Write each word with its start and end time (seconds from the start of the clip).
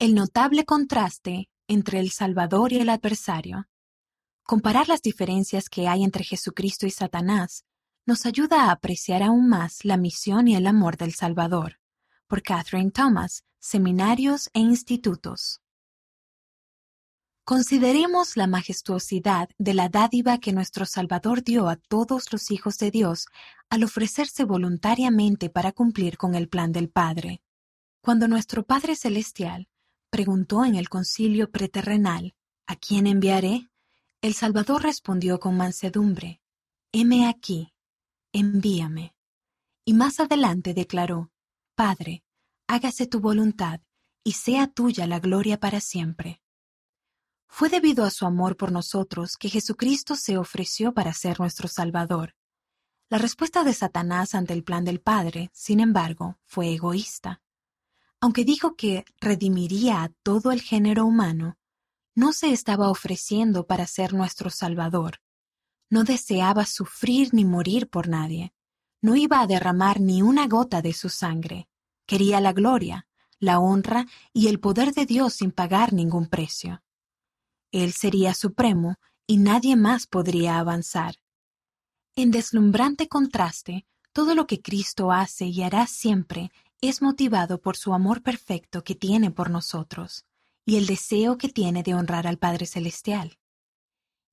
El 0.00 0.14
notable 0.14 0.64
contraste 0.64 1.50
entre 1.66 1.98
el 1.98 2.12
Salvador 2.12 2.72
y 2.72 2.76
el 2.76 2.88
adversario. 2.88 3.66
Comparar 4.44 4.88
las 4.88 5.02
diferencias 5.02 5.68
que 5.68 5.88
hay 5.88 6.04
entre 6.04 6.22
Jesucristo 6.22 6.86
y 6.86 6.92
Satanás 6.92 7.64
nos 8.06 8.24
ayuda 8.24 8.66
a 8.66 8.70
apreciar 8.70 9.24
aún 9.24 9.48
más 9.48 9.84
la 9.84 9.96
misión 9.96 10.46
y 10.46 10.54
el 10.54 10.68
amor 10.68 10.98
del 10.98 11.14
Salvador. 11.14 11.80
Por 12.28 12.44
Catherine 12.44 12.92
Thomas, 12.92 13.42
Seminarios 13.58 14.50
e 14.54 14.60
Institutos. 14.60 15.62
Consideremos 17.44 18.36
la 18.36 18.46
majestuosidad 18.46 19.48
de 19.58 19.74
la 19.74 19.88
dádiva 19.88 20.38
que 20.38 20.52
nuestro 20.52 20.86
Salvador 20.86 21.42
dio 21.42 21.68
a 21.68 21.74
todos 21.74 22.32
los 22.32 22.52
hijos 22.52 22.78
de 22.78 22.92
Dios 22.92 23.26
al 23.68 23.82
ofrecerse 23.82 24.44
voluntariamente 24.44 25.50
para 25.50 25.72
cumplir 25.72 26.18
con 26.18 26.36
el 26.36 26.48
plan 26.48 26.70
del 26.70 26.88
Padre. 26.88 27.42
Cuando 28.00 28.28
nuestro 28.28 28.64
Padre 28.64 28.94
Celestial 28.94 29.66
preguntó 30.10 30.64
en 30.64 30.74
el 30.74 30.88
concilio 30.88 31.50
preterrenal, 31.50 32.34
¿A 32.66 32.76
quién 32.76 33.06
enviaré? 33.06 33.68
El 34.20 34.34
Salvador 34.34 34.82
respondió 34.82 35.40
con 35.40 35.56
mansedumbre, 35.56 36.42
Heme 36.92 37.28
aquí, 37.28 37.72
envíame. 38.32 39.14
Y 39.84 39.94
más 39.94 40.20
adelante 40.20 40.74
declaró, 40.74 41.30
Padre, 41.74 42.22
hágase 42.66 43.06
tu 43.06 43.20
voluntad, 43.20 43.80
y 44.22 44.32
sea 44.32 44.66
tuya 44.66 45.06
la 45.06 45.18
gloria 45.18 45.58
para 45.58 45.80
siempre. 45.80 46.42
Fue 47.48 47.70
debido 47.70 48.04
a 48.04 48.10
su 48.10 48.26
amor 48.26 48.56
por 48.56 48.70
nosotros 48.70 49.36
que 49.38 49.48
Jesucristo 49.48 50.14
se 50.16 50.36
ofreció 50.36 50.92
para 50.92 51.14
ser 51.14 51.40
nuestro 51.40 51.68
Salvador. 51.68 52.34
La 53.08 53.16
respuesta 53.16 53.64
de 53.64 53.72
Satanás 53.72 54.34
ante 54.34 54.52
el 54.52 54.62
plan 54.62 54.84
del 54.84 55.00
Padre, 55.00 55.50
sin 55.54 55.80
embargo, 55.80 56.38
fue 56.44 56.74
egoísta. 56.74 57.40
Aunque 58.20 58.44
dijo 58.44 58.74
que 58.74 59.04
redimiría 59.20 60.02
a 60.02 60.08
todo 60.22 60.50
el 60.50 60.60
género 60.60 61.06
humano, 61.06 61.56
no 62.14 62.32
se 62.32 62.52
estaba 62.52 62.90
ofreciendo 62.90 63.66
para 63.66 63.86
ser 63.86 64.12
nuestro 64.12 64.50
Salvador. 64.50 65.20
No 65.88 66.02
deseaba 66.02 66.66
sufrir 66.66 67.32
ni 67.32 67.44
morir 67.44 67.88
por 67.88 68.08
nadie. 68.08 68.52
No 69.00 69.14
iba 69.14 69.40
a 69.40 69.46
derramar 69.46 70.00
ni 70.00 70.20
una 70.22 70.48
gota 70.48 70.82
de 70.82 70.92
su 70.92 71.08
sangre. 71.08 71.68
Quería 72.06 72.40
la 72.40 72.52
gloria, 72.52 73.06
la 73.38 73.60
honra 73.60 74.06
y 74.32 74.48
el 74.48 74.58
poder 74.58 74.92
de 74.92 75.06
Dios 75.06 75.34
sin 75.34 75.52
pagar 75.52 75.92
ningún 75.92 76.26
precio. 76.26 76.82
Él 77.70 77.92
sería 77.92 78.34
supremo 78.34 78.96
y 79.26 79.36
nadie 79.36 79.76
más 79.76 80.08
podría 80.08 80.58
avanzar. 80.58 81.16
En 82.16 82.32
deslumbrante 82.32 83.06
contraste, 83.06 83.86
todo 84.12 84.34
lo 84.34 84.48
que 84.48 84.60
Cristo 84.60 85.12
hace 85.12 85.46
y 85.46 85.62
hará 85.62 85.86
siempre 85.86 86.50
es 86.80 87.02
motivado 87.02 87.60
por 87.60 87.76
su 87.76 87.92
amor 87.92 88.22
perfecto 88.22 88.84
que 88.84 88.94
tiene 88.94 89.30
por 89.30 89.50
nosotros 89.50 90.24
y 90.64 90.76
el 90.76 90.86
deseo 90.86 91.38
que 91.38 91.48
tiene 91.48 91.82
de 91.82 91.94
honrar 91.94 92.26
al 92.26 92.38
Padre 92.38 92.66
Celestial. 92.66 93.38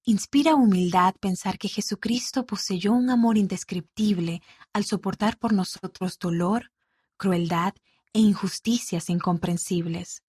Inspira 0.03 0.53
humildad 0.53 1.15
pensar 1.19 1.57
que 1.57 1.69
Jesucristo 1.69 2.45
poseyó 2.45 2.93
un 2.93 3.09
amor 3.09 3.37
indescriptible 3.37 4.43
al 4.73 4.85
soportar 4.85 5.39
por 5.39 5.53
nosotros 5.53 6.19
dolor, 6.19 6.71
crueldad 7.17 7.73
e 8.13 8.19
injusticias 8.19 9.09
incomprensibles. 9.09 10.21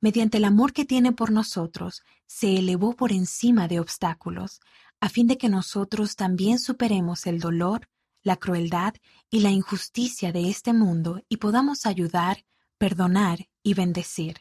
Mediante 0.00 0.36
el 0.36 0.44
amor 0.44 0.74
que 0.74 0.84
tiene 0.84 1.12
por 1.12 1.30
nosotros, 1.30 2.02
se 2.26 2.58
elevó 2.58 2.94
por 2.94 3.12
encima 3.12 3.68
de 3.68 3.80
obstáculos, 3.80 4.60
a 5.00 5.08
fin 5.08 5.26
de 5.26 5.38
que 5.38 5.48
nosotros 5.48 6.16
también 6.16 6.58
superemos 6.58 7.26
el 7.26 7.40
dolor, 7.40 7.88
la 8.26 8.36
crueldad 8.36 8.94
y 9.30 9.38
la 9.38 9.52
injusticia 9.52 10.32
de 10.32 10.50
este 10.50 10.72
mundo 10.72 11.22
y 11.28 11.36
podamos 11.36 11.86
ayudar, 11.86 12.44
perdonar 12.76 13.48
y 13.62 13.74
bendecir. 13.74 14.38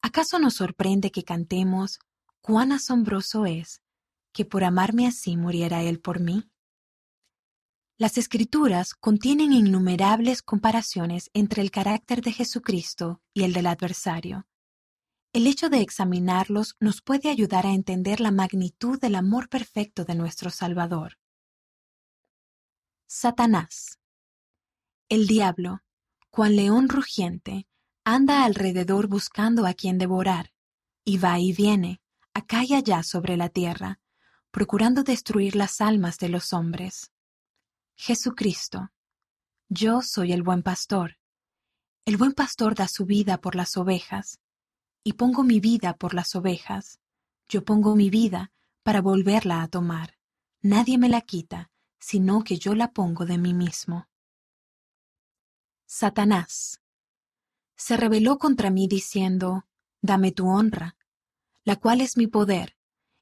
¿Acaso 0.00 0.38
nos 0.38 0.54
sorprende 0.54 1.10
que 1.10 1.24
cantemos 1.24 1.98
cuán 2.40 2.70
asombroso 2.70 3.46
es 3.46 3.82
que 4.32 4.44
por 4.44 4.62
amarme 4.62 5.08
así 5.08 5.36
muriera 5.36 5.82
Él 5.82 5.98
por 5.98 6.20
mí? 6.20 6.52
Las 7.98 8.16
escrituras 8.16 8.94
contienen 8.94 9.52
innumerables 9.52 10.40
comparaciones 10.40 11.30
entre 11.34 11.62
el 11.62 11.72
carácter 11.72 12.22
de 12.22 12.30
Jesucristo 12.30 13.20
y 13.34 13.42
el 13.42 13.54
del 13.54 13.66
adversario. 13.66 14.46
El 15.32 15.48
hecho 15.48 15.68
de 15.68 15.80
examinarlos 15.80 16.76
nos 16.78 17.02
puede 17.02 17.28
ayudar 17.28 17.66
a 17.66 17.72
entender 17.72 18.20
la 18.20 18.30
magnitud 18.30 19.00
del 19.00 19.16
amor 19.16 19.48
perfecto 19.48 20.04
de 20.04 20.14
nuestro 20.14 20.50
Salvador. 20.50 21.18
Satanás. 23.14 23.98
El 25.10 25.26
diablo, 25.26 25.82
cual 26.30 26.56
león 26.56 26.88
rugiente, 26.88 27.68
anda 28.04 28.42
alrededor 28.42 29.06
buscando 29.06 29.66
a 29.66 29.74
quien 29.74 29.98
devorar, 29.98 30.54
y 31.04 31.18
va 31.18 31.38
y 31.38 31.52
viene, 31.52 32.00
acá 32.32 32.64
y 32.64 32.72
allá 32.72 33.02
sobre 33.02 33.36
la 33.36 33.50
tierra, 33.50 34.00
procurando 34.50 35.02
destruir 35.02 35.56
las 35.56 35.82
almas 35.82 36.16
de 36.16 36.30
los 36.30 36.54
hombres. 36.54 37.12
Jesucristo. 37.96 38.90
Yo 39.68 40.00
soy 40.00 40.32
el 40.32 40.42
buen 40.42 40.62
pastor. 40.62 41.18
El 42.06 42.16
buen 42.16 42.32
pastor 42.32 42.74
da 42.74 42.88
su 42.88 43.04
vida 43.04 43.42
por 43.42 43.56
las 43.56 43.76
ovejas, 43.76 44.40
y 45.04 45.12
pongo 45.12 45.42
mi 45.42 45.60
vida 45.60 45.98
por 45.98 46.14
las 46.14 46.34
ovejas. 46.34 46.98
Yo 47.46 47.62
pongo 47.62 47.94
mi 47.94 48.08
vida 48.08 48.52
para 48.82 49.02
volverla 49.02 49.60
a 49.60 49.68
tomar. 49.68 50.16
Nadie 50.62 50.96
me 50.96 51.10
la 51.10 51.20
quita, 51.20 51.71
sino 52.02 52.42
que 52.42 52.58
yo 52.58 52.74
la 52.74 52.90
pongo 52.90 53.24
de 53.26 53.38
mí 53.38 53.54
mismo. 53.54 54.08
Satanás. 55.86 56.82
Se 57.76 57.96
rebeló 57.96 58.38
contra 58.38 58.70
mí 58.70 58.88
diciendo, 58.88 59.66
Dame 60.00 60.32
tu 60.32 60.48
honra, 60.48 60.96
la 61.64 61.76
cual 61.76 62.00
es 62.00 62.16
mi 62.16 62.26
poder, 62.26 62.76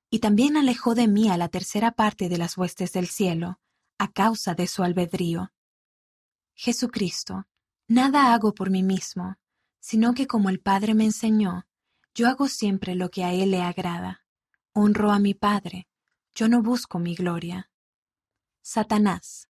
y 0.09 0.21
también 0.21 0.57
alejó 0.57 0.95
de 0.95 1.09
mí 1.09 1.29
a 1.29 1.37
la 1.37 1.49
tercera 1.49 1.93
parte 1.93 2.31
de 2.31 2.39
las 2.39 2.57
huestes 2.57 2.93
del 2.95 3.07
cielo, 3.07 3.61
a 3.99 4.11
causa 4.11 4.55
de 4.55 4.67
su 4.67 4.83
albedrío. 4.83 5.53
Jesucristo, 6.55 7.47
nada 7.87 8.33
hago 8.33 8.55
por 8.55 8.71
mí 8.71 8.83
mismo, 8.83 9.37
sino 9.79 10.15
que 10.15 10.27
como 10.27 10.49
el 10.49 10.61
Padre 10.61 10.95
me 10.95 11.05
enseñó, 11.05 11.67
yo 12.15 12.29
hago 12.29 12.49
siempre 12.49 12.95
lo 12.95 13.11
que 13.11 13.25
a 13.25 13.35
Él 13.35 13.51
le 13.51 13.61
agrada. 13.61 14.25
Honro 14.73 15.11
a 15.11 15.19
mi 15.19 15.35
Padre, 15.35 15.87
yo 16.35 16.49
no 16.49 16.63
busco 16.63 16.99
mi 16.99 17.15
gloria. 17.15 17.70
Satanás. 18.73 19.49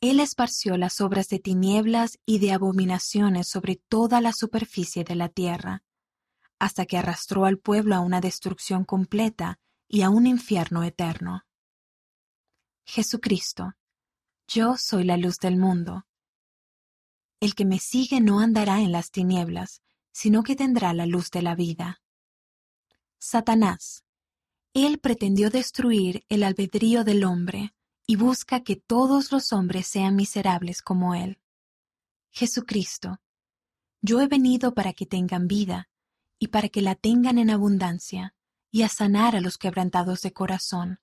Él 0.00 0.18
esparció 0.18 0.78
las 0.78 1.02
obras 1.02 1.28
de 1.28 1.38
tinieblas 1.38 2.18
y 2.24 2.38
de 2.38 2.52
abominaciones 2.52 3.46
sobre 3.46 3.76
toda 3.76 4.22
la 4.22 4.32
superficie 4.32 5.04
de 5.04 5.16
la 5.16 5.28
tierra, 5.28 5.84
hasta 6.58 6.86
que 6.86 6.96
arrastró 6.96 7.44
al 7.44 7.58
pueblo 7.58 7.94
a 7.94 8.00
una 8.00 8.22
destrucción 8.22 8.86
completa 8.86 9.60
y 9.86 10.00
a 10.00 10.08
un 10.08 10.26
infierno 10.26 10.82
eterno. 10.82 11.44
Jesucristo, 12.86 13.74
yo 14.48 14.78
soy 14.78 15.04
la 15.04 15.18
luz 15.18 15.36
del 15.36 15.58
mundo. 15.58 16.06
El 17.38 17.54
que 17.54 17.66
me 17.66 17.78
sigue 17.78 18.22
no 18.22 18.40
andará 18.40 18.80
en 18.80 18.92
las 18.92 19.10
tinieblas, 19.10 19.82
sino 20.10 20.42
que 20.42 20.56
tendrá 20.56 20.94
la 20.94 21.04
luz 21.04 21.30
de 21.30 21.42
la 21.42 21.54
vida. 21.54 22.00
Satanás, 23.18 24.06
él 24.72 25.00
pretendió 25.00 25.50
destruir 25.50 26.24
el 26.30 26.44
albedrío 26.44 27.04
del 27.04 27.24
hombre, 27.24 27.74
y 28.06 28.16
busca 28.16 28.62
que 28.62 28.76
todos 28.76 29.32
los 29.32 29.52
hombres 29.52 29.86
sean 29.86 30.16
miserables 30.16 30.82
como 30.82 31.14
Él. 31.14 31.40
Jesucristo, 32.30 33.20
yo 34.00 34.20
he 34.20 34.26
venido 34.26 34.74
para 34.74 34.92
que 34.92 35.06
tengan 35.06 35.46
vida, 35.46 35.88
y 36.38 36.48
para 36.48 36.68
que 36.68 36.82
la 36.82 36.94
tengan 36.94 37.38
en 37.38 37.50
abundancia, 37.50 38.34
y 38.70 38.82
a 38.82 38.88
sanar 38.88 39.36
a 39.36 39.40
los 39.40 39.58
quebrantados 39.58 40.22
de 40.22 40.32
corazón, 40.32 40.98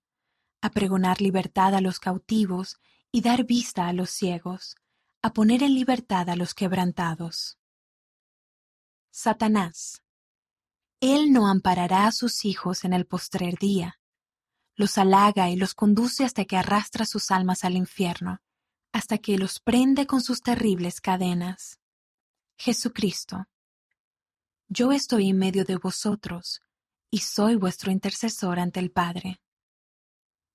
a 0.61 0.71
pregonar 0.71 1.21
libertad 1.21 1.75
a 1.75 1.81
los 1.81 1.99
cautivos, 1.99 2.77
y 3.11 3.21
dar 3.21 3.45
vista 3.45 3.87
a 3.87 3.93
los 3.93 4.09
ciegos, 4.09 4.75
a 5.21 5.33
poner 5.33 5.63
en 5.63 5.75
libertad 5.75 6.29
a 6.29 6.35
los 6.35 6.53
quebrantados. 6.53 7.57
Satanás. 9.11 10.03
Él 10.99 11.31
no 11.31 11.47
amparará 11.47 12.07
a 12.07 12.11
sus 12.11 12.43
hijos 12.43 12.83
en 12.83 12.93
el 12.93 13.05
postrer 13.05 13.57
día 13.57 13.99
los 14.79 14.97
halaga 14.97 15.49
y 15.49 15.57
los 15.57 15.73
conduce 15.73 16.23
hasta 16.23 16.45
que 16.45 16.55
arrastra 16.55 17.05
sus 17.05 17.31
almas 17.31 17.65
al 17.65 17.75
infierno, 17.75 18.41
hasta 18.93 19.17
que 19.17 19.37
los 19.37 19.59
prende 19.59 20.07
con 20.07 20.21
sus 20.21 20.41
terribles 20.41 21.01
cadenas. 21.01 21.81
Jesucristo, 22.57 23.45
yo 24.69 24.93
estoy 24.93 25.31
en 25.31 25.37
medio 25.37 25.65
de 25.65 25.75
vosotros, 25.75 26.61
y 27.11 27.17
soy 27.17 27.57
vuestro 27.57 27.91
intercesor 27.91 28.57
ante 28.57 28.79
el 28.79 28.89
Padre. 28.89 29.41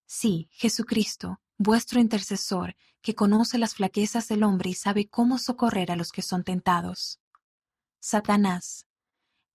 Sí, 0.07 0.49
Jesucristo, 0.53 1.43
vuestro 1.59 2.01
intercesor, 2.01 2.77
que 3.03 3.15
conoce 3.15 3.59
las 3.59 3.75
flaquezas 3.75 4.27
del 4.29 4.43
hombre 4.43 4.71
y 4.71 4.75
sabe 4.75 5.07
cómo 5.07 5.37
socorrer 5.37 5.93
a 5.93 5.97
los 5.97 6.13
que 6.13 6.23
son 6.23 6.45
tentados. 6.45 7.21
Satanás, 8.01 8.87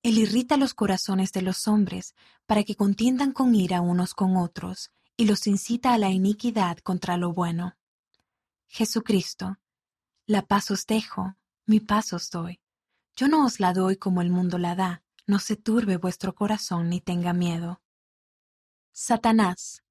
él 0.01 0.17
irrita 0.17 0.57
los 0.57 0.73
corazones 0.73 1.31
de 1.31 1.41
los 1.41 1.67
hombres 1.67 2.15
para 2.45 2.63
que 2.63 2.75
contiendan 2.75 3.33
con 3.33 3.53
ira 3.53 3.81
unos 3.81 4.13
con 4.13 4.37
otros 4.37 4.91
y 5.17 5.25
los 5.25 5.45
incita 5.47 5.93
a 5.93 5.97
la 5.97 6.09
iniquidad 6.09 6.77
contra 6.77 7.17
lo 7.17 7.33
bueno. 7.33 7.75
Jesucristo, 8.67 9.57
la 10.25 10.43
paz 10.43 10.71
os 10.71 10.85
dejo, 10.85 11.35
mi 11.65 11.79
paz 11.79 12.13
os 12.13 12.29
doy. 12.29 12.61
Yo 13.15 13.27
no 13.27 13.45
os 13.45 13.59
la 13.59 13.73
doy 13.73 13.97
como 13.97 14.21
el 14.21 14.29
mundo 14.29 14.57
la 14.57 14.75
da, 14.75 15.03
no 15.27 15.39
se 15.39 15.57
turbe 15.57 15.97
vuestro 15.97 16.33
corazón 16.33 16.89
ni 16.89 17.01
tenga 17.01 17.33
miedo. 17.33 17.81
Satanás. 18.93 19.83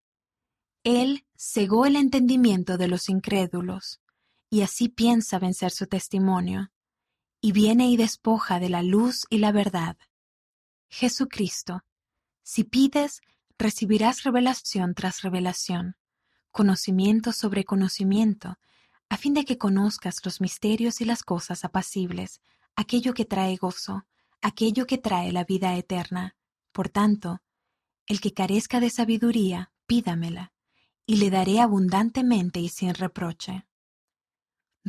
Él 0.84 1.26
cegó 1.36 1.84
el 1.84 1.96
entendimiento 1.96 2.78
de 2.78 2.88
los 2.88 3.08
incrédulos, 3.08 4.00
y 4.48 4.62
así 4.62 4.88
piensa 4.88 5.38
vencer 5.38 5.70
su 5.70 5.86
testimonio, 5.86 6.70
y 7.40 7.52
viene 7.52 7.88
y 7.88 7.96
despoja 7.96 8.58
de 8.58 8.68
la 8.68 8.82
luz 8.82 9.26
y 9.30 9.38
la 9.38 9.52
verdad. 9.52 9.96
Jesucristo. 10.88 11.84
Si 12.42 12.64
pides, 12.64 13.20
recibirás 13.58 14.22
revelación 14.22 14.94
tras 14.94 15.22
revelación, 15.22 15.96
conocimiento 16.50 17.32
sobre 17.32 17.64
conocimiento, 17.64 18.58
a 19.08 19.16
fin 19.16 19.34
de 19.34 19.44
que 19.44 19.58
conozcas 19.58 20.16
los 20.24 20.40
misterios 20.40 21.00
y 21.00 21.04
las 21.04 21.22
cosas 21.22 21.64
apacibles, 21.64 22.40
aquello 22.76 23.14
que 23.14 23.24
trae 23.24 23.56
gozo, 23.56 24.06
aquello 24.40 24.86
que 24.86 24.98
trae 24.98 25.32
la 25.32 25.44
vida 25.44 25.76
eterna. 25.76 26.36
Por 26.72 26.88
tanto, 26.88 27.40
el 28.06 28.20
que 28.20 28.32
carezca 28.32 28.80
de 28.80 28.90
sabiduría, 28.90 29.72
pídamela, 29.86 30.52
y 31.06 31.16
le 31.16 31.30
daré 31.30 31.60
abundantemente 31.60 32.60
y 32.60 32.68
sin 32.68 32.94
reproche. 32.94 33.67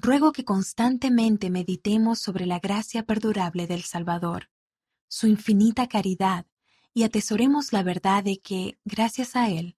Ruego 0.01 0.31
que 0.31 0.45
constantemente 0.45 1.49
meditemos 1.49 2.19
sobre 2.19 2.45
la 2.45 2.59
gracia 2.59 3.03
perdurable 3.03 3.67
del 3.67 3.83
Salvador, 3.83 4.49
su 5.09 5.27
infinita 5.27 5.87
caridad, 5.87 6.45
y 6.93 7.03
atesoremos 7.03 7.73
la 7.73 7.83
verdad 7.83 8.23
de 8.23 8.39
que, 8.39 8.79
gracias 8.85 9.35
a 9.35 9.49
Él, 9.49 9.75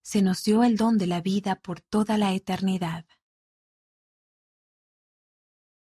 se 0.00 0.22
nos 0.22 0.42
dio 0.42 0.64
el 0.64 0.78
don 0.78 0.96
de 0.96 1.06
la 1.06 1.20
vida 1.20 1.56
por 1.56 1.82
toda 1.82 2.16
la 2.16 2.32
eternidad. 2.32 3.04